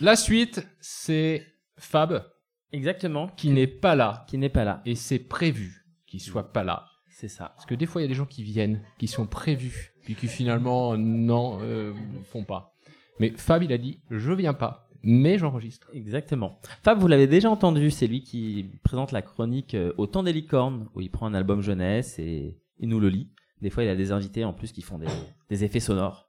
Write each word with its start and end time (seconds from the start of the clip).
La 0.00 0.14
suite, 0.14 0.66
c'est 0.78 1.46
Fab 1.78 2.22
Exactement. 2.70 3.28
qui 3.28 3.48
n'est 3.48 3.66
pas 3.66 3.94
là. 3.96 4.26
Qui 4.28 4.36
n'est 4.36 4.50
pas 4.50 4.64
là. 4.64 4.82
Et 4.84 4.94
c'est 4.94 5.18
prévu 5.18 5.86
qu'il 6.06 6.20
soit 6.20 6.52
pas 6.52 6.64
là. 6.64 6.84
C'est 7.08 7.28
ça. 7.28 7.52
Parce 7.56 7.64
que 7.64 7.74
des 7.74 7.86
fois, 7.86 8.02
il 8.02 8.04
y 8.04 8.06
a 8.06 8.08
des 8.08 8.14
gens 8.14 8.26
qui 8.26 8.42
viennent, 8.42 8.82
qui 8.98 9.08
sont 9.08 9.26
prévus, 9.26 9.94
puis 10.04 10.14
qui 10.14 10.28
finalement, 10.28 10.98
non, 10.98 11.60
euh, 11.62 11.94
font 12.30 12.44
pas. 12.44 12.74
Mais 13.20 13.30
Fab, 13.30 13.62
il 13.62 13.72
a 13.72 13.78
dit, 13.78 14.02
je 14.10 14.32
viens 14.32 14.52
pas, 14.52 14.90
mais 15.02 15.38
j'enregistre. 15.38 15.88
Exactement. 15.94 16.60
Fab, 16.82 16.98
vous 16.98 17.08
l'avez 17.08 17.26
déjà 17.26 17.50
entendu, 17.50 17.90
c'est 17.90 18.06
lui 18.06 18.22
qui 18.22 18.66
présente 18.82 19.12
la 19.12 19.22
chronique 19.22 19.74
euh, 19.74 19.94
Au 19.96 20.06
temps 20.06 20.22
des 20.22 20.34
licornes, 20.34 20.90
où 20.94 21.00
il 21.00 21.10
prend 21.10 21.26
un 21.26 21.32
album 21.32 21.62
jeunesse 21.62 22.18
et 22.18 22.58
il 22.78 22.90
nous 22.90 23.00
le 23.00 23.08
lit. 23.08 23.30
Des 23.62 23.70
fois, 23.70 23.82
il 23.82 23.88
a 23.88 23.96
des 23.96 24.12
invités 24.12 24.44
en 24.44 24.52
plus 24.52 24.72
qui 24.72 24.82
font 24.82 24.98
des, 24.98 25.06
des 25.48 25.64
effets 25.64 25.80
sonores. 25.80 26.28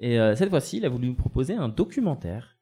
Et 0.00 0.18
euh, 0.18 0.34
cette 0.34 0.50
fois-ci, 0.50 0.78
il 0.78 0.84
a 0.84 0.88
voulu 0.88 1.06
nous 1.06 1.14
proposer 1.14 1.54
un 1.54 1.68
documentaire. 1.68 2.56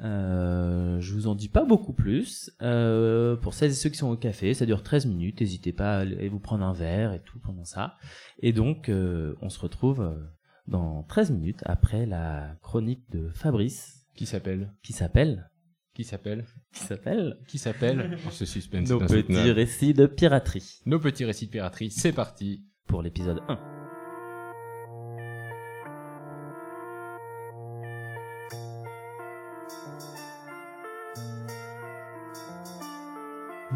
Euh, 0.00 1.00
je 1.00 1.12
vous 1.12 1.26
en 1.26 1.34
dis 1.34 1.48
pas 1.48 1.64
beaucoup 1.64 1.92
plus. 1.92 2.50
Euh, 2.62 3.36
pour 3.36 3.54
celles 3.54 3.70
et 3.70 3.74
ceux 3.74 3.90
qui 3.90 3.96
sont 3.96 4.10
au 4.10 4.16
café, 4.16 4.54
ça 4.54 4.66
dure 4.66 4.82
13 4.82 5.06
minutes. 5.06 5.40
N'hésitez 5.40 5.72
pas 5.72 5.96
à 5.96 6.00
aller 6.00 6.28
vous 6.28 6.40
prendre 6.40 6.64
un 6.64 6.72
verre 6.72 7.12
et 7.12 7.20
tout 7.20 7.38
pendant 7.38 7.64
ça. 7.64 7.94
Et 8.40 8.52
donc, 8.52 8.88
euh, 8.88 9.34
on 9.40 9.48
se 9.48 9.60
retrouve 9.60 10.12
dans 10.66 11.02
13 11.04 11.30
minutes 11.30 11.62
après 11.64 12.06
la 12.06 12.56
chronique 12.62 13.08
de 13.10 13.28
Fabrice 13.34 14.06
Qui 14.14 14.26
s'appelle 14.26 14.72
qui 14.82 14.92
s'appelle 14.92 15.50
Qui 15.94 16.04
s'appelle 16.04 16.46
qui 16.72 16.80
s'appelle 16.80 17.38
Qui 17.46 17.58
s'appelle 17.58 18.18
Ce 18.30 18.44
suspense 18.46 18.88
Nos 18.88 18.98
petits 19.00 19.50
récits 19.50 19.94
de 19.94 20.06
piraterie 20.06 20.80
Nos 20.86 20.98
petits 20.98 21.24
récits 21.24 21.46
de 21.46 21.50
piraterie, 21.52 21.90
c'est 21.90 22.12
parti. 22.12 22.64
pour 22.86 23.02
l'épisode 23.02 23.40
1. 23.48 23.73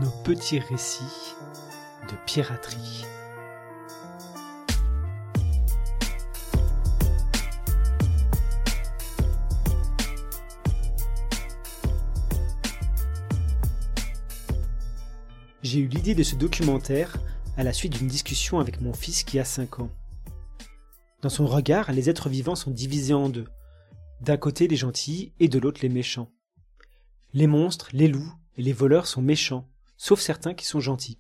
Nos 0.01 0.11
petits 0.23 0.61
récits 0.61 1.35
de 2.09 2.15
piraterie. 2.25 3.05
J'ai 15.63 15.81
eu 15.81 15.89
l'idée 15.89 16.15
de 16.15 16.23
ce 16.23 16.37
documentaire 16.37 17.17
à 17.57 17.65
la 17.65 17.73
suite 17.73 17.95
d'une 17.95 18.07
discussion 18.07 18.61
avec 18.61 18.81
mon 18.81 18.93
fils 18.93 19.25
qui 19.25 19.41
a 19.41 19.45
5 19.45 19.81
ans. 19.81 19.91
Dans 21.23 21.29
son 21.29 21.47
regard, 21.47 21.91
les 21.91 22.09
êtres 22.09 22.29
vivants 22.29 22.55
sont 22.55 22.71
divisés 22.71 23.15
en 23.15 23.29
deux. 23.29 23.49
D'un 24.21 24.37
côté 24.37 24.69
les 24.69 24.77
gentils 24.77 25.33
et 25.41 25.49
de 25.49 25.59
l'autre 25.59 25.81
les 25.83 25.89
méchants. 25.89 26.31
Les 27.35 27.49
monstres, 27.49 27.89
les 27.93 28.07
loups 28.07 28.33
et 28.57 28.63
les 28.63 28.73
voleurs 28.73 29.09
sont 29.09 29.23
méchants, 29.23 29.69
sauf 29.99 30.21
certains 30.21 30.55
qui 30.55 30.65
sont 30.65 30.81
gentils. 30.81 31.19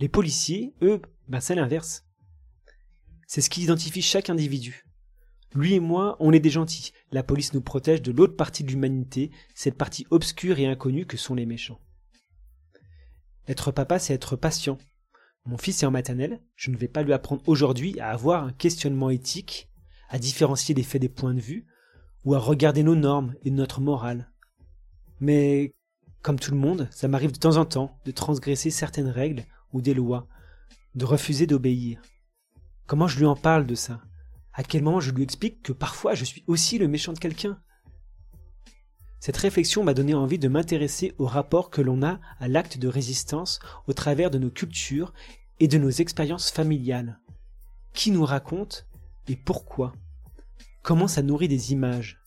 Les 0.00 0.08
policiers, 0.08 0.74
eux, 0.80 1.02
ben 1.28 1.40
c'est 1.40 1.54
l'inverse. 1.54 2.06
C'est 3.26 3.42
ce 3.42 3.50
qui 3.50 3.62
identifie 3.62 4.02
chaque 4.02 4.30
individu. 4.30 4.86
Lui 5.54 5.74
et 5.74 5.80
moi, 5.80 6.16
on 6.20 6.32
est 6.32 6.40
des 6.40 6.50
gentils. 6.50 6.92
La 7.12 7.22
police 7.22 7.52
nous 7.52 7.60
protège 7.60 8.02
de 8.02 8.12
l'autre 8.12 8.36
partie 8.36 8.64
de 8.64 8.70
l'humanité, 8.70 9.30
cette 9.54 9.76
partie 9.76 10.06
obscure 10.10 10.58
et 10.58 10.66
inconnue 10.66 11.06
que 11.06 11.16
sont 11.16 11.34
les 11.34 11.46
méchants. 11.46 11.80
Être 13.48 13.72
papa, 13.72 13.98
c'est 13.98 14.14
être 14.14 14.36
patient. 14.36 14.78
Mon 15.44 15.58
fils 15.58 15.82
est 15.82 15.86
en 15.86 15.92
maternelle, 15.92 16.42
je 16.56 16.70
ne 16.70 16.76
vais 16.76 16.88
pas 16.88 17.02
lui 17.02 17.12
apprendre 17.12 17.42
aujourd'hui 17.46 17.98
à 18.00 18.10
avoir 18.10 18.44
un 18.44 18.52
questionnement 18.52 19.10
éthique, 19.10 19.70
à 20.08 20.18
différencier 20.18 20.74
les 20.74 20.82
faits 20.82 21.00
des 21.00 21.08
points 21.08 21.34
de 21.34 21.40
vue, 21.40 21.66
ou 22.24 22.34
à 22.34 22.38
regarder 22.40 22.82
nos 22.82 22.96
normes 22.96 23.34
et 23.44 23.52
notre 23.52 23.80
morale. 23.80 24.32
Mais, 25.20 25.75
comme 26.26 26.40
tout 26.40 26.50
le 26.50 26.56
monde, 26.56 26.88
ça 26.90 27.06
m'arrive 27.06 27.30
de 27.30 27.38
temps 27.38 27.56
en 27.56 27.64
temps 27.64 28.00
de 28.04 28.10
transgresser 28.10 28.70
certaines 28.70 29.10
règles 29.10 29.44
ou 29.72 29.80
des 29.80 29.94
lois, 29.94 30.26
de 30.96 31.04
refuser 31.04 31.46
d'obéir. 31.46 32.02
Comment 32.88 33.06
je 33.06 33.20
lui 33.20 33.26
en 33.26 33.36
parle 33.36 33.64
de 33.64 33.76
ça? 33.76 34.00
À 34.52 34.64
quel 34.64 34.82
moment 34.82 34.98
je 34.98 35.12
lui 35.12 35.22
explique 35.22 35.62
que 35.62 35.72
parfois 35.72 36.14
je 36.14 36.24
suis 36.24 36.42
aussi 36.48 36.78
le 36.78 36.88
méchant 36.88 37.12
de 37.12 37.20
quelqu'un? 37.20 37.62
Cette 39.20 39.36
réflexion 39.36 39.84
m'a 39.84 39.94
donné 39.94 40.14
envie 40.14 40.40
de 40.40 40.48
m'intéresser 40.48 41.14
au 41.18 41.26
rapport 41.26 41.70
que 41.70 41.80
l'on 41.80 42.02
a 42.02 42.18
à 42.40 42.48
l'acte 42.48 42.76
de 42.76 42.88
résistance 42.88 43.60
au 43.86 43.92
travers 43.92 44.32
de 44.32 44.38
nos 44.38 44.50
cultures 44.50 45.12
et 45.60 45.68
de 45.68 45.78
nos 45.78 45.90
expériences 45.90 46.50
familiales. 46.50 47.20
Qui 47.94 48.10
nous 48.10 48.24
raconte 48.24 48.88
et 49.28 49.36
pourquoi? 49.36 49.92
Comment 50.82 51.06
ça 51.06 51.22
nourrit 51.22 51.46
des 51.46 51.70
images? 51.70 52.18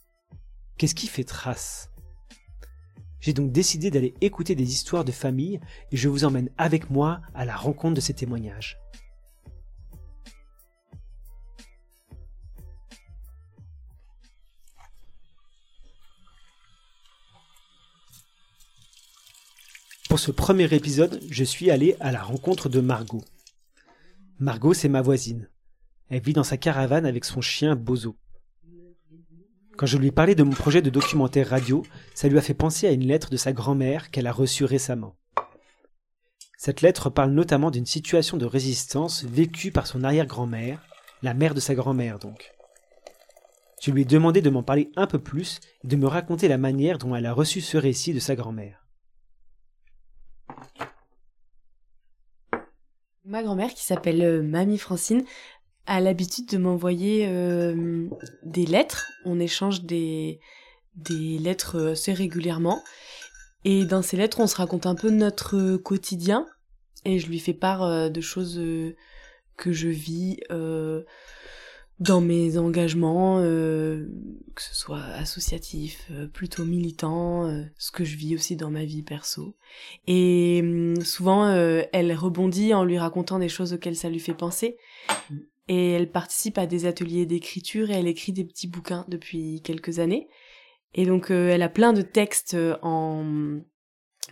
Qu'est-ce 0.77 0.95
qui 0.95 1.07
fait 1.07 1.25
trace? 1.25 1.91
J'ai 3.21 3.33
donc 3.33 3.51
décidé 3.51 3.91
d'aller 3.91 4.13
écouter 4.21 4.55
des 4.55 4.71
histoires 4.71 5.05
de 5.05 5.11
famille 5.11 5.59
et 5.91 5.97
je 5.97 6.09
vous 6.09 6.23
emmène 6.23 6.49
avec 6.57 6.89
moi 6.89 7.21
à 7.33 7.45
la 7.45 7.55
rencontre 7.55 7.95
de 7.95 8.01
ces 8.01 8.13
témoignages. 8.13 8.79
Pour 20.09 20.17
ce 20.17 20.31
premier 20.31 20.73
épisode, 20.73 21.21
je 21.29 21.43
suis 21.43 21.69
allé 21.69 21.95
à 21.99 22.11
la 22.11 22.23
rencontre 22.23 22.67
de 22.67 22.81
Margot. 22.81 23.23
Margot, 24.39 24.73
c'est 24.73 24.89
ma 24.89 25.03
voisine. 25.03 25.47
Elle 26.09 26.23
vit 26.23 26.33
dans 26.33 26.43
sa 26.43 26.57
caravane 26.57 27.05
avec 27.05 27.25
son 27.25 27.41
chien 27.41 27.75
Bozo. 27.75 28.15
Quand 29.79 29.85
je 29.85 29.97
lui 29.97 30.07
ai 30.07 30.11
parlé 30.11 30.35
de 30.35 30.43
mon 30.43 30.51
projet 30.51 30.81
de 30.81 30.89
documentaire 30.89 31.51
radio, 31.51 31.85
ça 32.13 32.27
lui 32.27 32.37
a 32.37 32.41
fait 32.41 32.53
penser 32.53 32.85
à 32.85 32.91
une 32.91 33.07
lettre 33.07 33.29
de 33.29 33.37
sa 33.37 33.53
grand-mère 33.53 34.11
qu'elle 34.11 34.27
a 34.27 34.33
reçue 34.33 34.65
récemment. 34.65 35.15
Cette 36.57 36.81
lettre 36.81 37.09
parle 37.09 37.31
notamment 37.31 37.71
d'une 37.71 37.85
situation 37.85 38.35
de 38.35 38.45
résistance 38.45 39.23
vécue 39.23 39.71
par 39.71 39.87
son 39.87 40.03
arrière-grand-mère, 40.03 40.85
la 41.21 41.33
mère 41.33 41.53
de 41.53 41.61
sa 41.61 41.75
grand-mère 41.75 42.19
donc. 42.19 42.51
Je 43.81 43.91
lui 43.91 44.01
ai 44.01 44.05
demandé 44.05 44.41
de 44.41 44.49
m'en 44.49 44.63
parler 44.63 44.91
un 44.97 45.07
peu 45.07 45.17
plus 45.17 45.61
et 45.85 45.87
de 45.87 45.95
me 45.95 46.07
raconter 46.07 46.49
la 46.49 46.57
manière 46.57 46.97
dont 46.97 47.15
elle 47.15 47.25
a 47.25 47.31
reçu 47.31 47.61
ce 47.61 47.77
récit 47.77 48.13
de 48.13 48.19
sa 48.19 48.35
grand-mère. 48.35 48.85
Ma 53.23 53.43
grand-mère, 53.43 53.73
qui 53.73 53.85
s'appelle 53.85 54.23
euh, 54.23 54.41
Mamie 54.41 54.79
Francine, 54.79 55.23
a 55.85 55.99
l'habitude 55.99 56.47
de 56.47 56.57
m'envoyer 56.57 57.25
euh, 57.27 58.07
des 58.43 58.65
lettres. 58.65 59.11
On 59.25 59.39
échange 59.39 59.83
des, 59.83 60.39
des 60.95 61.39
lettres 61.39 61.77
euh, 61.77 61.91
assez 61.93 62.13
régulièrement. 62.13 62.83
Et 63.65 63.85
dans 63.85 64.01
ces 64.01 64.15
lettres, 64.15 64.39
on 64.39 64.47
se 64.47 64.55
raconte 64.55 64.85
un 64.85 64.95
peu 64.95 65.09
notre 65.09 65.57
euh, 65.57 65.77
quotidien. 65.77 66.45
Et 67.05 67.17
je 67.17 67.27
lui 67.27 67.39
fais 67.39 67.53
part 67.53 68.11
de 68.11 68.21
choses 68.21 68.61
que 69.55 69.71
je 69.71 69.87
vis 69.87 70.37
dans 71.99 72.19
mes 72.19 72.57
engagements, 72.57 73.39
que 73.39 74.61
ce 74.61 74.75
soit 74.75 75.01
associatif, 75.13 76.11
plutôt 76.33 76.65
militant, 76.65 77.49
ce 77.77 77.91
que 77.91 78.03
je 78.03 78.17
vis 78.17 78.35
aussi 78.35 78.57
dans 78.57 78.69
ma 78.69 78.83
vie 78.83 79.01
perso. 79.01 79.55
Et 80.07 80.59
hum, 80.61 81.01
souvent, 81.05 81.49
elle 81.49 82.13
rebondit 82.13 82.73
en 82.73 82.83
lui 82.83 82.99
racontant 82.99 83.39
des 83.39 83.47
choses 83.47 83.71
auxquelles 83.71 83.95
ça 83.95 84.09
lui 84.09 84.19
fait 84.19 84.33
penser. 84.33 84.75
Et 85.69 85.91
elle 85.91 86.11
participe 86.11 86.57
à 86.57 86.65
des 86.65 86.85
ateliers 86.85 87.25
d'écriture 87.25 87.91
et 87.91 87.93
elle 87.93 88.07
écrit 88.07 88.33
des 88.33 88.43
petits 88.43 88.67
bouquins 88.67 89.05
depuis 89.07 89.61
quelques 89.61 89.99
années. 89.99 90.27
Et 90.95 91.05
donc, 91.05 91.29
euh, 91.29 91.49
elle 91.49 91.61
a 91.61 91.69
plein 91.69 91.93
de 91.93 92.01
textes 92.01 92.55
euh, 92.55 92.75
en, 92.81 93.59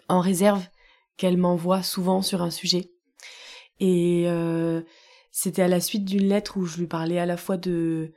en 0.09 0.19
réserve 0.19 0.67
qu'elle 1.15 1.37
m'envoie 1.37 1.83
souvent 1.83 2.23
sur 2.23 2.41
un 2.41 2.49
sujet. 2.49 2.91
Et 3.79 4.23
euh, 4.27 4.81
c'était 5.31 5.61
à 5.61 5.67
la 5.67 5.79
suite 5.79 6.05
d'une 6.05 6.27
lettre 6.27 6.57
où 6.57 6.65
je 6.65 6.79
lui 6.79 6.87
parlais 6.87 7.19
à 7.19 7.27
la 7.27 7.37
fois 7.37 7.57
de 7.57 8.13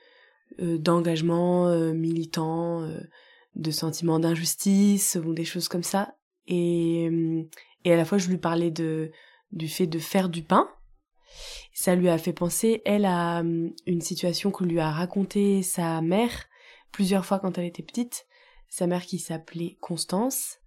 euh, 0.61 0.79
d'engagement 0.79 1.69
euh, 1.69 1.93
militant, 1.93 2.89
de 3.55 3.71
sentiments 3.71 4.19
d'injustice 4.19 5.19
ou 5.23 5.35
des 5.35 5.45
choses 5.45 5.69
comme 5.69 5.83
ça. 5.83 6.15
Et, 6.47 7.11
et 7.85 7.93
à 7.93 7.97
la 7.97 8.07
fois, 8.07 8.17
je 8.17 8.29
lui 8.29 8.39
parlais 8.39 8.71
de 8.71 9.11
du 9.53 9.69
fait 9.69 9.87
de 9.87 9.99
faire 9.99 10.29
du 10.29 10.43
pain. 10.43 10.69
Ça 11.73 11.95
lui 11.95 12.09
a 12.09 12.19
fait 12.19 12.33
penser, 12.33 12.83
elle, 12.85 13.05
à 13.05 13.41
hum, 13.41 13.73
une 13.87 14.01
situation 14.01 14.51
que 14.51 14.65
lui 14.65 14.81
a 14.81 14.91
racontée 14.91 15.63
sa 15.63 16.01
mère 16.01 16.47
plusieurs 16.93 17.25
fois 17.25 17.39
quand 17.39 17.59
elle 17.59 17.67
était 17.67 17.83
petite. 17.83 18.27
Sa 18.69 18.87
mère 18.87 19.05
qui 19.05 19.19
s'appelait 19.19 19.77
Constance, 19.81 20.59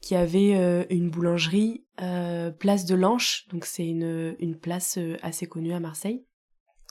qui 0.00 0.14
avait 0.14 0.56
euh, 0.56 0.84
une 0.90 1.10
boulangerie 1.10 1.84
euh, 2.00 2.50
place 2.50 2.86
de 2.86 2.94
l'Anche, 2.94 3.46
donc 3.48 3.66
c'est 3.66 3.86
une, 3.86 4.36
une 4.38 4.58
place 4.58 4.96
euh, 4.98 5.16
assez 5.22 5.46
connue 5.46 5.74
à 5.74 5.80
Marseille, 5.80 6.24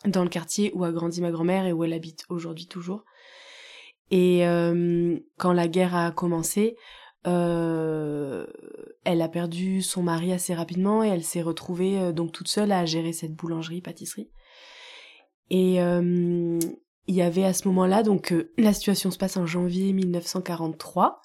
dans 0.06 0.23
le 0.23 0.29
quartier 0.29 0.71
où 0.73 0.83
a 0.83 0.91
grandi 0.91 1.21
ma 1.21 1.31
grand-mère 1.31 1.65
et 1.65 1.73
où 1.73 1.83
elle 1.83 1.94
habite 1.94 2.25
aujourd'hui 2.29 2.68
toujours. 2.68 3.03
Et 4.12 4.45
euh, 4.45 5.18
quand 5.38 5.53
la 5.53 5.68
guerre 5.68 5.95
a 5.95 6.12
commencé, 6.12 6.75
euh, 7.27 8.45
elle 9.03 9.21
a 9.21 9.29
perdu 9.29 9.81
son 9.81 10.03
mari 10.03 10.31
assez 10.33 10.53
rapidement 10.53 11.03
et 11.03 11.07
elle 11.07 11.23
s'est 11.23 11.41
retrouvée 11.41 12.00
euh, 12.00 12.12
donc 12.12 12.31
toute 12.31 12.47
seule 12.47 12.71
à 12.71 12.85
gérer 12.85 13.13
cette 13.13 13.33
boulangerie 13.33 13.81
pâtisserie. 13.81 14.29
Et 15.50 15.81
euh, 15.81 16.59
il 17.07 17.15
y 17.15 17.21
avait 17.21 17.44
à 17.44 17.53
ce 17.53 17.68
moment-là, 17.68 18.03
donc 18.03 18.31
euh, 18.31 18.51
la 18.57 18.73
situation 18.73 19.12
se 19.12 19.18
passe 19.18 19.38
en 19.38 19.45
janvier 19.45 19.91
1943. 19.91 21.21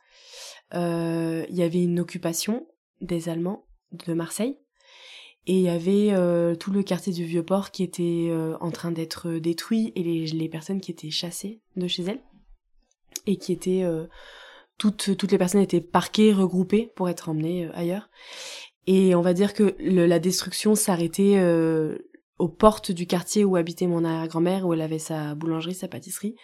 Euh, 0.75 1.47
il 1.49 1.55
y 1.55 1.63
avait 1.63 1.83
une 1.83 2.01
occupation 2.01 2.67
des 3.01 3.29
Allemands 3.29 3.67
de 3.93 4.13
Marseille. 4.13 4.59
Et 5.47 5.53
il 5.59 5.63
y 5.63 5.69
avait 5.69 6.13
euh, 6.13 6.57
tout 6.57 6.73
le 6.73 6.83
quartier 6.83 7.13
du 7.13 7.25
Vieux-Port 7.25 7.71
qui 7.71 7.85
était 7.85 8.33
en 8.61 8.73
train 8.73 8.91
d'être 8.91 9.31
détruit 9.35 9.93
et 9.95 10.03
les, 10.03 10.27
les, 10.27 10.49
personnes 10.49 10.81
qui 10.81 10.91
étaient 10.91 11.11
chassées 11.11 11.61
de 11.77 11.87
chez 11.87 12.03
elles. 12.03 12.23
Et 13.27 13.37
qui 13.37 13.53
étaient... 13.53 13.85
toutes, 14.79 15.17
toutes 15.17 15.33
les 15.33 15.39
personnes 15.39 15.61
étaient 15.61 15.81
parquées, 15.81 16.33
regroupées 16.33 16.93
pour 16.97 17.09
être 17.09 17.29
emmenées 17.29 17.69
ailleurs. 17.75 18.11
Et 18.87 19.15
on 19.15 19.21
va 19.21 19.35
dire 19.35 19.55
que 19.55 19.75
le, 19.79 20.07
la 20.07 20.19
destruction 20.19 20.75
s'arrêtait 20.75 21.39
aux 22.39 22.49
portes 22.49 22.93
du 22.93 23.07
quartier 23.07 23.45
où 23.45 23.57
habitait 23.57 23.87
mon 23.87 24.05
arrière-grand-mère, 24.05 24.67
où 24.67 24.75
elle 24.75 24.83
avait 24.83 24.99
sa 24.99 25.35
boulangerie, 25.35 25.75
sa 25.75 25.89
pâtisserie. 25.89 26.37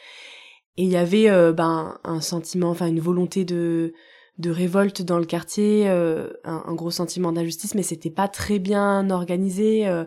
Et 0.77 0.85
il 0.85 0.89
y 0.89 0.97
avait 0.97 1.29
euh, 1.29 1.53
ben 1.53 1.99
un 2.03 2.21
sentiment, 2.21 2.71
enfin 2.71 2.87
une 2.87 3.01
volonté 3.01 3.45
de 3.45 3.93
de 4.39 4.51
révolte 4.51 5.03
dans 5.03 5.19
le 5.19 5.27
quartier, 5.27 5.89
euh, 5.91 6.33
un, 6.43 6.75
gros 6.75 6.91
sentiment 6.91 7.33
d'injustice, 7.33 7.75
mais 7.75 7.83
c'était 7.83 8.11
pas 8.11 8.29
très 8.29 8.59
bien 8.59 9.11
organisé. 9.11 9.87
Euh, 9.87 10.05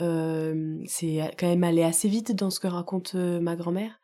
euh 0.00 0.76
c'est 0.86 1.20
quand 1.38 1.46
même 1.46 1.62
allé 1.62 1.84
assez 1.84 2.08
vite 2.08 2.34
dans 2.34 2.50
ce 2.50 2.58
que 2.58 2.66
raconte 2.66 3.14
ma 3.14 3.54
grand-mère. 3.54 4.00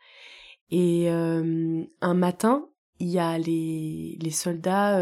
Et 0.71 1.09
un 1.11 2.15
matin, 2.15 2.69
il 2.99 3.09
y 3.09 3.19
a 3.19 3.39
les, 3.39 4.17
les 4.21 4.31
soldats 4.31 5.01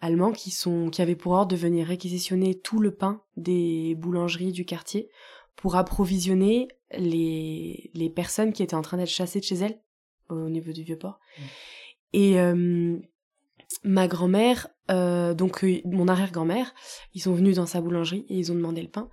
allemands 0.00 0.32
qui 0.32 0.50
sont 0.50 0.90
qui 0.90 1.02
avaient 1.02 1.16
pour 1.16 1.32
ordre 1.32 1.48
de 1.48 1.56
venir 1.56 1.86
réquisitionner 1.86 2.58
tout 2.58 2.80
le 2.80 2.94
pain 2.94 3.22
des 3.36 3.94
boulangeries 3.96 4.52
du 4.52 4.64
quartier 4.64 5.08
pour 5.56 5.76
approvisionner 5.76 6.68
les, 6.96 7.90
les 7.94 8.10
personnes 8.10 8.52
qui 8.52 8.62
étaient 8.62 8.74
en 8.74 8.82
train 8.82 8.96
d'être 8.96 9.08
chassées 9.08 9.40
de 9.40 9.44
chez 9.44 9.56
elles 9.56 9.80
au 10.28 10.48
niveau 10.48 10.72
du 10.72 10.82
vieux 10.82 10.98
port. 10.98 11.18
Mm. 11.38 11.42
Et 12.12 12.40
euh, 12.40 12.98
ma 13.84 14.08
grand-mère, 14.08 14.68
euh, 14.90 15.34
donc 15.34 15.64
euh, 15.64 15.80
mon 15.84 16.08
arrière-grand-mère, 16.08 16.74
ils 17.14 17.20
sont 17.20 17.34
venus 17.34 17.56
dans 17.56 17.66
sa 17.66 17.80
boulangerie 17.80 18.24
et 18.28 18.36
ils 18.36 18.50
ont 18.52 18.54
demandé 18.54 18.82
le 18.82 18.88
pain. 18.88 19.08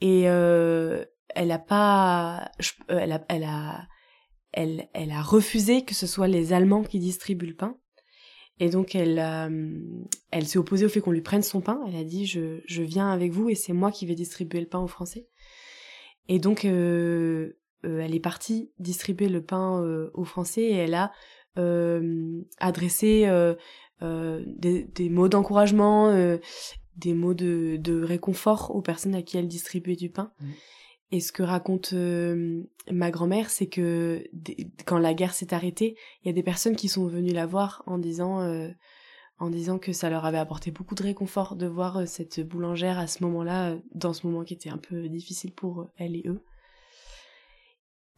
Et 0.00 0.22
elle 0.22 1.50
a 1.50 1.58
pas, 1.58 2.50
elle 2.88 3.12
a, 3.12 3.24
elle 3.28 3.44
a, 3.44 3.88
elle, 4.52 4.88
a 4.94 5.22
refusé 5.22 5.84
que 5.84 5.94
ce 5.94 6.06
soit 6.06 6.28
les 6.28 6.52
Allemands 6.52 6.82
qui 6.82 6.98
distribuent 6.98 7.46
le 7.46 7.54
pain. 7.54 7.76
Et 8.60 8.70
donc 8.70 8.94
elle, 8.96 9.18
elle 10.30 10.46
s'est 10.48 10.58
opposée 10.58 10.84
au 10.84 10.88
fait 10.88 11.00
qu'on 11.00 11.12
lui 11.12 11.20
prenne 11.20 11.42
son 11.42 11.60
pain. 11.60 11.80
Elle 11.86 11.96
a 11.96 12.04
dit 12.04 12.26
je, 12.26 12.82
viens 12.82 13.10
avec 13.10 13.30
vous 13.32 13.48
et 13.48 13.54
c'est 13.54 13.72
moi 13.72 13.92
qui 13.92 14.06
vais 14.06 14.14
distribuer 14.14 14.60
le 14.60 14.66
pain 14.66 14.80
aux 14.80 14.88
Français. 14.88 15.28
Et 16.28 16.38
donc, 16.38 16.64
euh, 16.64 17.52
euh, 17.84 18.00
elle 18.00 18.14
est 18.14 18.20
partie 18.20 18.70
distribuer 18.78 19.28
le 19.28 19.42
pain 19.42 19.82
euh, 19.82 20.10
aux 20.14 20.24
Français 20.24 20.62
et 20.62 20.74
elle 20.74 20.94
a 20.94 21.12
adressé 22.60 23.28
des, 24.00 25.08
mots 25.10 25.28
d'encouragement, 25.28 26.12
des 26.96 27.14
mots 27.14 27.34
de, 27.34 27.76
de, 27.80 28.00
réconfort 28.00 28.72
aux 28.76 28.80
personnes 28.80 29.16
à 29.16 29.22
qui 29.22 29.38
elle 29.38 29.48
distribuait 29.48 29.96
du 29.96 30.08
pain. 30.08 30.30
Mmh. 30.40 30.46
Et 31.10 31.20
ce 31.20 31.32
que 31.32 31.42
raconte 31.42 31.94
ma 32.90 33.10
grand-mère, 33.10 33.48
c'est 33.48 33.68
que 33.68 34.24
quand 34.84 34.98
la 34.98 35.14
guerre 35.14 35.32
s'est 35.32 35.54
arrêtée, 35.54 35.96
il 36.22 36.26
y 36.26 36.30
a 36.30 36.34
des 36.34 36.42
personnes 36.42 36.76
qui 36.76 36.88
sont 36.88 37.06
venues 37.06 37.32
la 37.32 37.46
voir 37.46 37.82
en 37.86 37.96
disant 37.96 38.70
en 39.38 39.50
disant 39.50 39.78
que 39.78 39.92
ça 39.92 40.10
leur 40.10 40.24
avait 40.24 40.38
apporté 40.38 40.70
beaucoup 40.70 40.94
de 40.94 41.02
réconfort 41.02 41.56
de 41.56 41.66
voir 41.66 41.98
euh, 41.98 42.06
cette 42.06 42.40
boulangère 42.40 42.98
à 42.98 43.06
ce 43.06 43.22
moment-là, 43.24 43.70
euh, 43.70 43.78
dans 43.94 44.12
ce 44.12 44.26
moment 44.26 44.44
qui 44.44 44.54
était 44.54 44.70
un 44.70 44.78
peu 44.78 45.08
difficile 45.08 45.52
pour 45.52 45.82
euh, 45.82 45.92
elle 45.96 46.16
et 46.16 46.24
eux. 46.26 46.42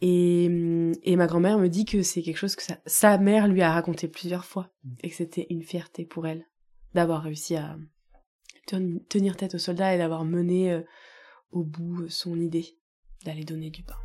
Et, 0.01 0.47
hum, 0.49 0.93
et 1.03 1.17
ma 1.17 1.27
grand-mère 1.27 1.59
me 1.59 1.69
dit 1.69 1.85
que 1.85 2.03
c'est 2.03 2.23
quelque 2.23 2.39
chose 2.39 2.57
que 2.57 2.63
sa, 2.87 3.19
mère 3.19 3.49
lui 3.49 3.61
a 3.61 3.73
raconté 3.73 4.09
plusieurs 4.09 4.47
fois 4.47 4.71
mmh. 4.83 4.91
et 5.03 5.11
que 5.11 5.15
c'était 5.15 5.47
une 5.51 5.63
fierté 5.63 6.07
pour 6.07 6.27
elle 6.27 6.47
d'avoir 6.95 7.23
réussi 7.23 7.57
à 7.57 7.77
tenir 9.09 9.37
tête 9.37 9.55
aux 9.55 9.59
soldats 9.59 9.95
et 9.95 9.99
d'avoir 9.99 10.25
mené 10.25 10.83
au 11.51 11.65
bout 11.65 12.09
son 12.09 12.41
idée 12.41 12.79
d'aller 13.25 13.45
donner 13.45 13.71
du 13.71 13.83
pain. 13.83 13.97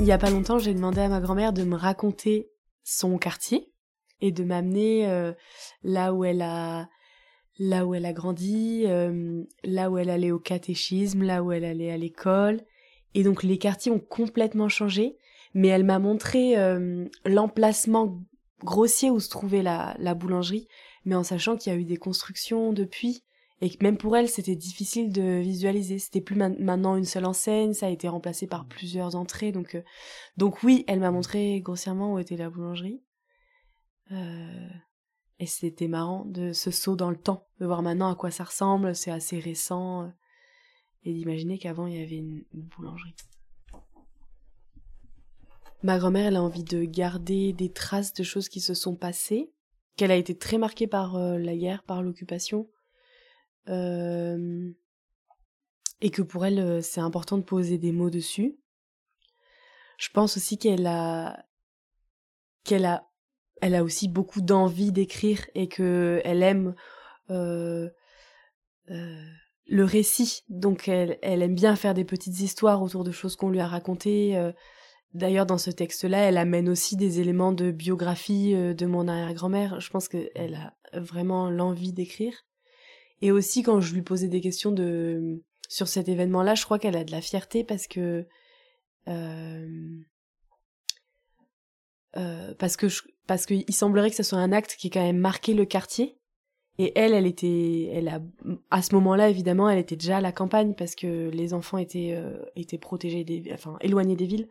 Il 0.00 0.06
y 0.06 0.12
a 0.12 0.18
pas 0.18 0.28
longtemps, 0.28 0.58
j'ai 0.58 0.74
demandé 0.74 1.00
à 1.00 1.08
ma 1.08 1.20
grand-mère 1.20 1.54
de 1.54 1.64
me 1.64 1.76
raconter 1.76 2.50
son 2.82 3.16
quartier 3.16 3.72
et 4.20 4.32
de 4.32 4.44
m'amener 4.44 5.08
euh, 5.08 5.32
là 5.82 6.12
où 6.12 6.24
elle 6.24 6.42
a 6.42 6.88
là 7.58 7.86
où 7.86 7.94
elle 7.94 8.04
a 8.04 8.12
grandi, 8.12 8.84
euh, 8.86 9.44
là 9.62 9.90
où 9.90 9.96
elle 9.96 10.10
allait 10.10 10.30
au 10.30 10.38
catéchisme, 10.38 11.22
là 11.22 11.42
où 11.42 11.52
elle 11.52 11.64
allait 11.64 11.90
à 11.90 11.96
l'école. 11.96 12.60
Et 13.14 13.22
donc 13.22 13.42
les 13.42 13.58
quartiers 13.58 13.92
ont 13.92 14.00
complètement 14.00 14.68
changé, 14.68 15.16
mais 15.54 15.68
elle 15.68 15.84
m'a 15.84 15.98
montré 15.98 16.58
euh, 16.58 17.06
l'emplacement 17.24 18.20
grossier 18.62 19.10
où 19.10 19.20
se 19.20 19.28
trouvait 19.28 19.62
la, 19.62 19.94
la 19.98 20.14
boulangerie, 20.14 20.68
mais 21.04 21.14
en 21.14 21.22
sachant 21.22 21.56
qu'il 21.56 21.72
y 21.72 21.76
a 21.76 21.78
eu 21.78 21.84
des 21.84 21.96
constructions 21.96 22.72
depuis 22.72 23.24
et 23.60 23.70
que 23.70 23.82
même 23.82 23.96
pour 23.96 24.16
elle 24.16 24.28
c'était 24.28 24.56
difficile 24.56 25.12
de 25.12 25.38
visualiser. 25.40 25.98
C'était 25.98 26.20
plus 26.20 26.36
maintenant 26.36 26.96
une 26.96 27.04
seule 27.04 27.24
enseigne 27.24 27.72
ça 27.72 27.86
a 27.86 27.90
été 27.90 28.08
remplacé 28.08 28.46
par 28.46 28.66
plusieurs 28.66 29.14
entrées 29.14 29.52
donc 29.52 29.74
euh, 29.74 29.82
donc 30.36 30.62
oui 30.62 30.84
elle 30.88 31.00
m'a 31.00 31.10
montré 31.10 31.60
grossièrement 31.60 32.14
où 32.14 32.18
était 32.18 32.36
la 32.36 32.50
boulangerie. 32.50 33.02
Euh, 34.12 34.68
et 35.38 35.46
c'était 35.46 35.88
marrant 35.88 36.24
de 36.26 36.52
ce 36.52 36.70
saut 36.70 36.96
dans 36.96 37.10
le 37.10 37.16
temps 37.16 37.46
de 37.60 37.66
voir 37.66 37.82
maintenant 37.82 38.10
à 38.10 38.16
quoi 38.16 38.30
ça 38.30 38.44
ressemble 38.44 38.94
c'est 38.94 39.10
assez 39.10 39.38
récent 39.38 40.12
et 41.04 41.12
d'imaginer 41.12 41.58
qu'avant 41.58 41.86
il 41.86 41.98
y 41.98 42.02
avait 42.02 42.16
une, 42.16 42.44
boulangerie 42.52 43.14
ma 45.82 45.98
grand-mère 45.98 46.26
elle 46.26 46.36
a 46.36 46.42
envie 46.42 46.64
de 46.64 46.84
garder 46.84 47.52
des 47.52 47.70
traces 47.70 48.14
de 48.14 48.22
choses 48.22 48.48
qui 48.48 48.60
se 48.60 48.74
sont 48.74 48.96
passées 48.96 49.52
qu'elle 49.96 50.10
a 50.10 50.16
été 50.16 50.36
très 50.36 50.58
marquée 50.58 50.86
par 50.86 51.18
la 51.18 51.56
guerre 51.56 51.82
par 51.82 52.02
l'occupation 52.02 52.68
euh, 53.68 54.72
et 56.04 56.10
que 56.10 56.20
pour 56.20 56.44
elle, 56.44 56.58
euh, 56.58 56.82
c'est 56.82 57.00
important 57.00 57.38
de 57.38 57.42
poser 57.42 57.78
des 57.78 57.90
mots 57.90 58.10
dessus. 58.10 58.58
Je 59.96 60.10
pense 60.10 60.36
aussi 60.36 60.58
qu'elle 60.58 60.86
a 60.86 61.44
qu'elle 62.62 62.84
a 62.84 63.08
elle 63.62 63.74
a 63.74 63.82
aussi 63.82 64.08
beaucoup 64.08 64.42
d'envie 64.42 64.92
d'écrire 64.92 65.46
et 65.54 65.66
que 65.66 66.20
elle 66.24 66.42
aime 66.42 66.74
euh, 67.30 67.88
euh, 68.90 69.30
le 69.66 69.84
récit. 69.84 70.42
Donc 70.48 70.88
elle, 70.88 71.18
elle 71.22 71.42
aime 71.42 71.54
bien 71.54 71.76
faire 71.76 71.94
des 71.94 72.04
petites 72.04 72.40
histoires 72.40 72.82
autour 72.82 73.04
de 73.04 73.12
choses 73.12 73.36
qu'on 73.36 73.50
lui 73.50 73.60
a 73.60 73.66
racontées. 73.66 74.36
Euh. 74.36 74.52
D'ailleurs, 75.12 75.46
dans 75.46 75.58
ce 75.58 75.70
texte-là, 75.70 76.18
elle 76.18 76.36
amène 76.36 76.68
aussi 76.68 76.96
des 76.96 77.20
éléments 77.20 77.52
de 77.52 77.70
biographie 77.70 78.52
de 78.52 78.86
mon 78.86 79.06
arrière-grand-mère. 79.06 79.78
Je 79.78 79.88
pense 79.90 80.08
qu'elle 80.08 80.54
a 80.56 80.74
vraiment 80.98 81.50
l'envie 81.50 81.92
d'écrire. 81.92 82.34
Et 83.22 83.30
aussi 83.30 83.62
quand 83.62 83.80
je 83.80 83.94
lui 83.94 84.02
posais 84.02 84.26
des 84.26 84.40
questions 84.40 84.72
de 84.72 85.40
sur 85.68 85.88
cet 85.88 86.08
événement-là, 86.08 86.54
je 86.54 86.64
crois 86.64 86.78
qu'elle 86.78 86.96
a 86.96 87.04
de 87.04 87.10
la 87.10 87.20
fierté 87.20 87.64
parce 87.64 87.86
que 87.86 88.26
euh, 89.08 89.98
euh, 92.16 92.54
parce 92.58 92.76
que 92.76 92.88
je, 92.88 93.02
parce 93.26 93.46
qu'il 93.46 93.74
semblerait 93.74 94.10
que 94.10 94.16
ce 94.16 94.22
soit 94.22 94.38
un 94.38 94.52
acte 94.52 94.76
qui 94.76 94.86
ait 94.86 94.90
quand 94.90 95.02
même 95.02 95.18
marqué 95.18 95.54
le 95.54 95.64
quartier. 95.64 96.18
Et 96.78 96.92
elle, 96.96 97.14
elle 97.14 97.26
était, 97.26 97.90
elle 97.92 98.08
a, 98.08 98.20
à 98.70 98.82
ce 98.82 98.94
moment-là, 98.96 99.28
évidemment, 99.28 99.68
elle 99.70 99.78
était 99.78 99.96
déjà 99.96 100.16
à 100.16 100.20
la 100.20 100.32
campagne 100.32 100.74
parce 100.74 100.96
que 100.96 101.30
les 101.30 101.54
enfants 101.54 101.78
étaient, 101.78 102.14
euh, 102.16 102.42
étaient 102.56 102.78
protégés 102.78 103.22
des, 103.22 103.50
enfin, 103.52 103.76
éloignés 103.80 104.16
des 104.16 104.26
villes. 104.26 104.48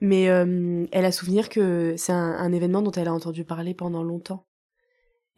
Mais 0.00 0.28
euh, 0.30 0.86
elle 0.92 1.04
a 1.04 1.12
souvenir 1.12 1.48
que 1.48 1.94
c'est 1.96 2.12
un, 2.12 2.52
événement 2.52 2.82
dont 2.82 2.92
elle 2.92 3.08
a 3.08 3.12
entendu 3.12 3.44
parler 3.44 3.74
pendant 3.74 4.02
longtemps. 4.02 4.46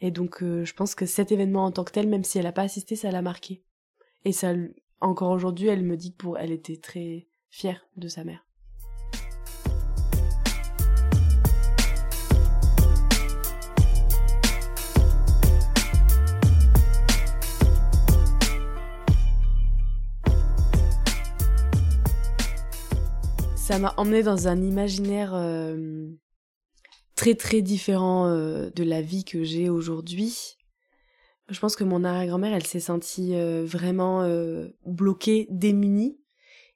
Et 0.01 0.11
donc, 0.11 0.43
euh, 0.43 0.65
je 0.65 0.75
pense 0.75 0.95
que 0.95 1.07
cet 1.07 1.33
événement 1.33 1.65
en 1.65 1.73
tant 1.73 1.85
que 1.85 1.93
tel, 1.93 2.09
même 2.09 2.25
si 2.25 2.39
elle 2.39 2.45
n'a 2.45 2.53
pas 2.53 2.63
assisté, 2.63 2.95
ça 2.95 3.11
l'a 3.11 3.23
marqué. 3.23 3.65
Et 4.25 4.33
ça, 4.33 4.53
encore 5.01 5.31
aujourd'hui, 5.31 5.69
elle 5.69 5.83
me 5.83 5.97
dit 5.97 6.13
que 6.13 6.19
pour 6.19 6.39
elle 6.39 6.53
était 6.53 6.77
très 6.77 7.27
fière 7.51 7.87
de 7.97 8.09
sa 8.09 8.23
mère. 8.23 8.45
Ça 23.73 23.79
m'a 23.79 23.95
emmené 23.97 24.23
dans 24.23 24.49
un 24.49 24.61
imaginaire 24.61 25.33
euh, 25.35 26.07
très 27.15 27.35
très 27.35 27.63
différent 27.63 28.27
euh, 28.27 28.69
de 28.69 28.85
la 28.85 29.01
vie 29.01 29.25
que 29.25 29.45
j'ai 29.45 29.71
aujourd'hui. 29.71 30.59
Je 31.49 31.59
pense 31.59 31.75
que 31.75 31.83
mon 31.83 32.05
arrière-grand-mère, 32.05 32.53
elle 32.53 32.67
s'est 32.67 32.81
sentie 32.81 33.35
euh, 33.35 33.65
vraiment 33.65 34.29
bloquée, 34.85 35.47
démunie, 35.49 36.21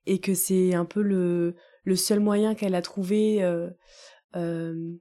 et 0.07 0.21
que 0.21 0.33
c'est 0.33 0.73
un 0.73 0.87
peu 0.87 1.03
le, 1.03 1.55
seul 1.97 2.21
moyen 2.21 2.55
qu'elle 2.55 2.75
a 2.75 2.81
trouvé 2.81 3.45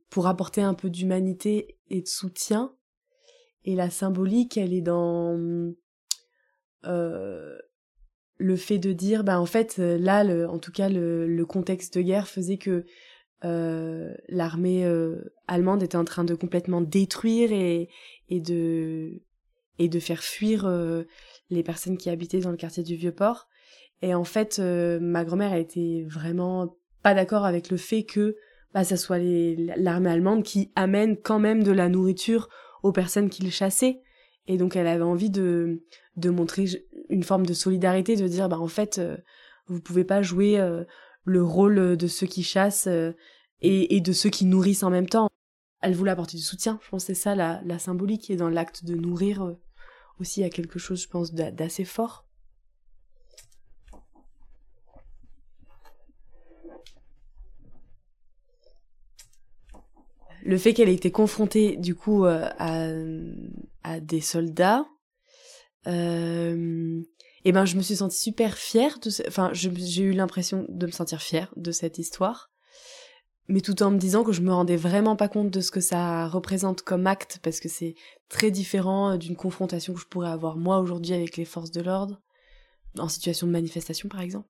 pour 0.09 0.27
apporter 0.27 0.61
un 0.61 0.73
peu 0.73 0.89
d'humanité 0.89 1.79
et 1.87 2.01
de 2.01 2.07
soutien. 2.07 2.75
Et 3.63 3.73
la 3.73 3.89
symbolique, 3.89 4.57
elle 4.57 4.73
est 4.73 4.81
dans 4.81 5.73
le 8.37 8.55
fait 8.55 8.77
de 8.77 8.91
dire, 8.91 9.23
bah 9.23 9.39
en 9.39 9.45
fait, 9.45 9.77
là, 9.77 10.23
le, 10.23 10.47
en 10.47 10.59
tout 10.59 10.71
cas, 10.71 10.89
le, 10.89 11.27
le 11.27 11.45
contexte 11.45 11.97
de 11.97 12.01
guerre 12.01 12.27
faisait 12.27 12.57
que 12.57 12.85
euh, 13.43 14.13
l'armée 14.29 14.85
euh, 14.85 15.33
allemande 15.47 15.83
était 15.83 15.97
en 15.97 16.05
train 16.05 16.23
de 16.23 16.35
complètement 16.35 16.81
détruire 16.81 17.51
et, 17.51 17.89
et 18.29 18.39
de 18.39 19.21
et 19.77 19.89
de 19.89 19.99
faire 19.99 20.23
fuir 20.23 20.65
euh, 20.65 21.03
les 21.49 21.61
personnes 21.61 21.97
qui 21.97 22.09
habitaient 22.09 22.39
dans 22.39 22.51
le 22.51 22.57
quartier 22.57 22.81
du 22.81 22.95
Vieux-Port. 22.95 23.47
Et 24.01 24.13
en 24.13 24.23
fait, 24.23 24.59
euh, 24.59 24.99
ma 25.01 25.25
grand-mère 25.25 25.51
a 25.51 25.59
été 25.59 26.03
vraiment 26.05 26.77
pas 27.03 27.13
d'accord 27.13 27.45
avec 27.45 27.69
le 27.69 27.77
fait 27.77 28.03
que 28.03 28.35
bah, 28.73 28.83
ça 28.83 28.97
soit 28.97 29.19
l'armée 29.19 30.09
allemande 30.09 30.43
qui 30.43 30.71
amène 30.75 31.17
quand 31.17 31.39
même 31.39 31.63
de 31.63 31.71
la 31.71 31.89
nourriture 31.89 32.49
aux 32.83 32.91
personnes 32.91 33.29
qui 33.29 33.43
le 33.43 33.49
chassaient. 33.49 34.01
Et 34.47 34.57
donc 34.57 34.75
elle 34.75 34.87
avait 34.87 35.03
envie 35.03 35.29
de, 35.29 35.83
de 36.17 36.29
montrer 36.29 36.65
une 37.09 37.23
forme 37.23 37.45
de 37.45 37.53
solidarité, 37.53 38.15
de 38.15 38.27
dire 38.27 38.49
bah 38.49 38.59
en 38.59 38.67
fait 38.67 38.97
euh, 38.97 39.17
vous 39.67 39.81
pouvez 39.81 40.03
pas 40.03 40.21
jouer 40.21 40.59
euh, 40.59 40.83
le 41.23 41.43
rôle 41.43 41.97
de 41.97 42.07
ceux 42.07 42.27
qui 42.27 42.43
chassent 42.43 42.87
euh, 42.87 43.13
et, 43.61 43.99
de 43.99 44.13
ceux 44.13 44.29
qui 44.29 44.45
nourrissent 44.45 44.83
en 44.83 44.91
même 44.91 45.09
temps. 45.09 45.29
Elle 45.81 45.95
voulait 45.95 46.11
apporter 46.11 46.37
du 46.37 46.43
soutien, 46.43 46.79
je 46.83 46.89
pense 46.89 47.03
que 47.03 47.13
c'est 47.13 47.21
ça 47.21 47.35
la, 47.35 47.61
la 47.65 47.79
symbolique 47.79 48.29
et 48.29 48.35
dans 48.35 48.49
l'acte 48.49 48.85
de 48.85 48.95
nourrir 48.95 49.55
aussi 50.19 50.41
il 50.41 50.43
a 50.43 50.49
quelque 50.49 50.79
chose 50.79 51.01
je 51.01 51.09
pense 51.09 51.33
d'assez 51.33 51.85
fort. 51.85 52.24
Le 60.45 60.57
fait 60.57 60.73
qu'elle 60.73 60.89
ait 60.89 60.95
été 60.95 61.11
confrontée 61.11 61.75
du 61.75 61.95
coup 61.95 62.25
euh, 62.25 62.47
à, 62.59 62.87
à 63.83 63.99
des 63.99 64.21
soldats, 64.21 64.85
euh, 65.87 67.01
et 67.43 67.51
ben 67.51 67.65
je 67.65 67.75
me 67.75 67.81
suis 67.81 67.97
sentie 67.97 68.17
super 68.17 68.57
fière 68.57 68.99
de, 68.99 69.09
enfin 69.27 69.49
j'ai 69.53 70.03
eu 70.03 70.11
l'impression 70.11 70.65
de 70.69 70.85
me 70.85 70.91
sentir 70.91 71.21
fière 71.21 71.51
de 71.55 71.71
cette 71.71 71.97
histoire, 71.97 72.51
mais 73.47 73.61
tout 73.61 73.81
en 73.81 73.89
me 73.91 73.97
disant 73.97 74.23
que 74.23 74.31
je 74.31 74.41
me 74.41 74.53
rendais 74.53 74.77
vraiment 74.77 75.15
pas 75.15 75.27
compte 75.27 75.49
de 75.49 75.61
ce 75.61 75.71
que 75.71 75.81
ça 75.81 76.27
représente 76.27 76.83
comme 76.83 77.07
acte 77.07 77.39
parce 77.41 77.59
que 77.59 77.69
c'est 77.69 77.95
très 78.29 78.51
différent 78.51 79.11
euh, 79.13 79.17
d'une 79.17 79.35
confrontation 79.35 79.93
que 79.93 79.99
je 79.99 80.07
pourrais 80.07 80.29
avoir 80.29 80.57
moi 80.57 80.77
aujourd'hui 80.79 81.13
avec 81.13 81.37
les 81.37 81.45
forces 81.45 81.71
de 81.71 81.81
l'ordre 81.81 82.21
en 82.99 83.09
situation 83.09 83.47
de 83.47 83.51
manifestation 83.51 84.09
par 84.09 84.21
exemple. 84.21 84.47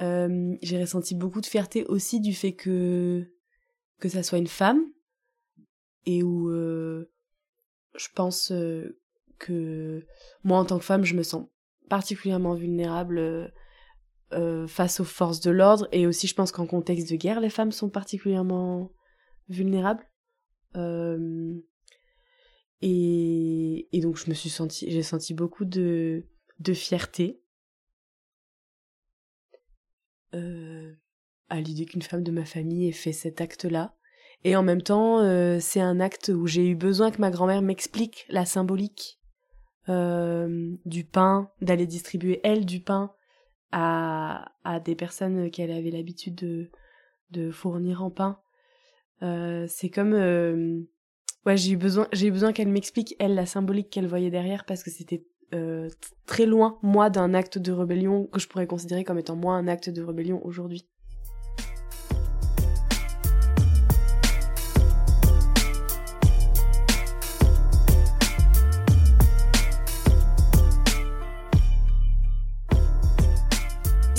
Euh, 0.00 0.56
j'ai 0.62 0.80
ressenti 0.80 1.14
beaucoup 1.14 1.40
de 1.40 1.46
fierté 1.46 1.84
aussi 1.86 2.20
du 2.20 2.34
fait 2.34 2.54
que 2.54 3.26
que 4.02 4.08
ça 4.08 4.24
soit 4.24 4.38
une 4.38 4.48
femme 4.48 4.84
et 6.06 6.24
où 6.24 6.50
euh, 6.50 7.08
je 7.94 8.08
pense 8.12 8.50
euh, 8.50 8.98
que 9.38 10.04
moi 10.42 10.58
en 10.58 10.64
tant 10.64 10.80
que 10.80 10.84
femme 10.84 11.04
je 11.04 11.14
me 11.14 11.22
sens 11.22 11.46
particulièrement 11.88 12.54
vulnérable 12.54 13.18
euh, 13.18 13.48
euh 14.32 14.66
face 14.66 14.98
aux 14.98 15.04
forces 15.04 15.38
de 15.38 15.52
l'ordre 15.52 15.86
et 15.92 16.08
aussi 16.08 16.26
je 16.26 16.34
pense 16.34 16.50
qu'en 16.50 16.66
contexte 16.66 17.08
de 17.10 17.14
guerre 17.14 17.38
les 17.40 17.48
femmes 17.48 17.70
sont 17.70 17.90
particulièrement 17.90 18.92
vulnérables. 19.48 20.04
Euh, 20.74 21.54
et, 22.80 23.88
donc 24.02 24.16
je 24.16 24.28
me 24.28 24.34
suis 24.34 24.50
senti 24.50 24.90
j'ai 24.90 25.04
senti 25.04 25.32
beaucoup 25.32 25.64
de 25.64 26.26
de 26.58 26.72
fierté 26.74 27.40
à 31.52 31.60
l'idée 31.60 31.84
qu'une 31.84 32.02
femme 32.02 32.22
de 32.22 32.32
ma 32.32 32.46
famille 32.46 32.88
ait 32.88 32.92
fait 32.92 33.12
cet 33.12 33.42
acte-là. 33.42 33.94
Et 34.42 34.56
en 34.56 34.62
même 34.62 34.80
temps, 34.82 35.20
euh, 35.20 35.58
c'est 35.60 35.82
un 35.82 36.00
acte 36.00 36.32
où 36.34 36.46
j'ai 36.46 36.66
eu 36.66 36.74
besoin 36.74 37.10
que 37.10 37.20
ma 37.20 37.30
grand-mère 37.30 37.60
m'explique 37.60 38.24
la 38.30 38.46
symbolique 38.46 39.20
euh, 39.90 40.74
du 40.86 41.04
pain, 41.04 41.50
d'aller 41.60 41.86
distribuer 41.86 42.40
elle 42.42 42.64
du 42.64 42.80
pain 42.80 43.12
à, 43.70 44.50
à 44.64 44.80
des 44.80 44.94
personnes 44.94 45.50
qu'elle 45.50 45.70
avait 45.70 45.90
l'habitude 45.90 46.36
de, 46.36 46.70
de 47.30 47.50
fournir 47.50 48.02
en 48.02 48.10
pain. 48.10 48.40
Euh, 49.22 49.66
c'est 49.68 49.90
comme 49.90 50.14
ouais 51.44 51.56
j'ai 51.56 51.72
eu 51.72 51.76
besoin 51.76 52.08
besoin 52.10 52.52
qu'elle 52.52 52.68
m'explique 52.68 53.14
elle 53.20 53.34
la 53.34 53.46
symbolique 53.46 53.90
qu'elle 53.90 54.08
voyait 54.08 54.30
derrière 54.30 54.64
parce 54.64 54.82
que 54.82 54.90
c'était 54.90 55.24
très 56.26 56.46
loin 56.46 56.78
moi 56.82 57.10
d'un 57.10 57.34
acte 57.34 57.58
de 57.58 57.70
rébellion 57.72 58.26
que 58.26 58.40
je 58.40 58.48
pourrais 58.48 58.66
considérer 58.66 59.04
comme 59.04 59.18
étant 59.18 59.36
moi 59.36 59.54
un 59.54 59.68
acte 59.68 59.90
de 59.90 60.02
rébellion 60.02 60.44
aujourd'hui. 60.44 60.88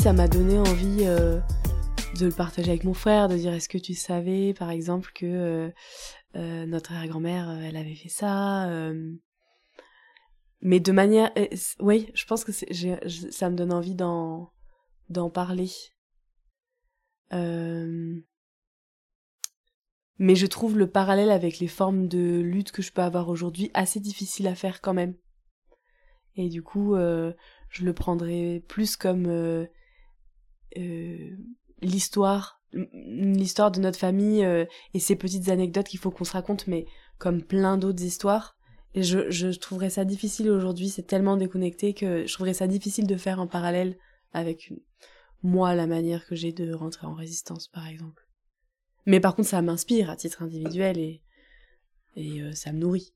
Ça 0.04 0.12
m'a 0.12 0.28
donné 0.28 0.60
envie 0.60 1.06
euh, 1.06 1.40
de 2.20 2.26
le 2.26 2.32
partager 2.34 2.72
avec 2.72 2.84
mon 2.84 2.94
frère, 2.94 3.30
de 3.30 3.38
dire 3.38 3.54
est-ce 3.54 3.70
que 3.70 3.78
tu 3.78 3.94
savais 3.94 4.54
par 4.54 4.70
exemple 4.70 5.12
que 5.16 5.26
euh, 5.26 5.70
euh, 6.36 6.66
notre 6.66 6.92
euh, 6.92 7.62
elle 7.64 7.78
avait 7.78 7.96
fait 7.96 8.10
ça 8.10 8.70
mais 10.60 10.82
de 10.82 10.92
manière 10.92 11.32
oui 11.80 12.12
je 12.16 12.26
pense 12.26 12.44
que 12.44 12.52
ça 12.52 13.50
me 13.50 13.56
donne 13.56 13.72
envie 13.72 13.96
d'en 13.96 14.52
parler. 15.34 15.70
Mais 17.32 18.26
je 20.36 20.48
trouve 20.48 20.78
le 20.78 20.90
parallèle 20.90 21.32
avec 21.32 21.60
les 21.60 21.70
formes 21.70 22.10
de 22.10 22.42
lutte 22.42 22.74
que 22.74 22.82
je 22.82 22.92
peux 22.92 23.02
avoir 23.02 23.30
aujourd'hui 23.30 23.72
assez 23.74 24.02
difficile 24.02 24.48
à 24.48 24.56
faire 24.56 24.82
quand 24.82 24.94
même. 24.94 25.16
Et 26.36 26.50
du 26.50 26.62
coup 26.62 26.98
je 26.98 27.86
le 27.86 27.94
prendrais 27.94 28.62
plus 28.68 28.98
comme 28.98 29.66
l'histoire 31.82 32.64
l'histoire 32.74 33.72
de 33.72 33.80
notre 33.80 34.00
famille 34.00 34.44
euh, 34.44 34.66
et 34.94 35.00
ces 35.00 35.16
petites 35.16 35.50
anecdotes 35.50 35.88
qu'il 35.88 36.00
faut 36.00 36.12
qu'on 36.12 36.24
se 36.24 36.34
raconte 36.34 36.68
mais 36.68 36.86
comme 37.18 37.44
plein 37.44 37.78
d'autres 37.78 38.04
histoires. 38.04 38.58
Et 38.96 39.04
je, 39.04 39.58
trouverais 39.58 39.90
ça 39.90 40.06
difficile 40.06 40.52
aujourd'hui 40.52 40.90
c'est 40.90 41.08
tellement 41.08 41.38
déconnecté 41.38 41.94
que 41.94 42.26
je 42.28 42.34
trouverais 42.34 42.54
ça 42.54 42.68
difficile 42.68 43.08
de 43.08 43.16
faire 43.16 43.40
en 43.40 43.48
parallèle 43.48 43.98
avec 44.34 44.74
moi 45.42 45.74
la 45.74 45.88
manière 45.88 46.26
que 46.26 46.36
j'ai 46.36 46.52
de 46.52 46.74
rentrer 46.74 47.08
en 47.08 47.14
résistance 47.14 47.68
par 47.68 47.88
exemple. 47.88 48.28
Mais 49.06 49.20
par 49.20 49.36
contre 49.36 49.50
ça 49.50 49.62
m'inspire 49.62 50.10
à 50.10 50.16
titre 50.16 50.44
individuel 50.44 50.98
et 50.98 51.22
et 52.16 52.42
euh, 52.42 52.54
ça 52.54 52.72
me 52.72 52.78
nourrit 52.78 53.14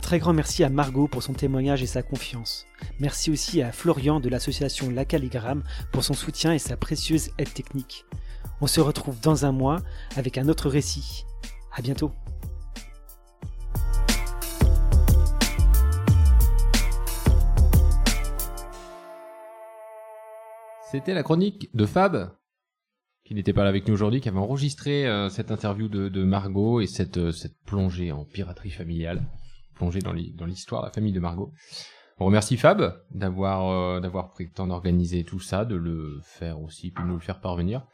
Un 0.00 0.08
très 0.10 0.18
grand 0.18 0.32
merci 0.32 0.64
à 0.64 0.70
Margot 0.70 1.08
pour 1.08 1.22
son 1.22 1.34
témoignage 1.34 1.82
et 1.82 1.86
sa 1.86 2.02
confiance. 2.02 2.66
Merci 3.00 3.30
aussi 3.30 3.60
à 3.60 3.70
Florian 3.70 4.18
de 4.18 4.30
l'association 4.30 4.88
La 4.88 5.04
Calligramme 5.04 5.62
pour 5.92 6.04
son 6.04 6.14
soutien 6.14 6.54
et 6.54 6.58
sa 6.58 6.78
précieuse 6.78 7.32
aide 7.36 7.52
technique. 7.52 8.06
On 8.62 8.66
se 8.66 8.80
retrouve 8.80 9.20
dans 9.20 9.44
un 9.44 9.52
mois 9.52 9.82
avec 10.16 10.38
un 10.38 10.48
autre 10.48 10.70
récit. 10.70 11.26
À 11.76 11.82
bientôt. 11.82 12.12
C'était 20.90 21.12
la 21.12 21.22
chronique 21.22 21.68
de 21.74 21.84
Fab, 21.84 22.34
qui 23.26 23.34
n'était 23.34 23.52
pas 23.52 23.64
là 23.64 23.68
avec 23.68 23.86
nous 23.86 23.92
aujourd'hui, 23.92 24.22
qui 24.22 24.30
avait 24.30 24.38
enregistré 24.38 25.06
euh, 25.06 25.28
cette 25.28 25.50
interview 25.50 25.88
de, 25.88 26.24
Margot 26.24 26.80
et 26.80 26.86
cette, 26.86 27.18
euh, 27.18 27.32
cette 27.32 27.60
plongée 27.66 28.12
en 28.12 28.24
piraterie 28.24 28.70
familiale 28.70 29.26
plonger 29.80 30.00
dans 30.00 30.12
l'histoire 30.46 30.82
de 30.82 30.86
la 30.88 30.92
famille 30.92 31.12
de 31.12 31.20
Margot. 31.20 31.52
On 32.18 32.26
remercie 32.26 32.58
Fab 32.58 33.02
d'avoir 33.12 33.70
euh, 33.70 33.98
d'avoir 33.98 34.28
pris 34.28 34.44
le 34.44 34.50
temps 34.50 34.66
d'organiser 34.66 35.24
tout 35.24 35.40
ça, 35.40 35.64
de 35.64 35.74
le 35.74 36.20
faire 36.22 36.60
aussi, 36.60 36.90
puis 36.90 37.02
de 37.02 37.08
nous 37.08 37.14
le 37.14 37.20
faire 37.20 37.40
parvenir. 37.40 37.86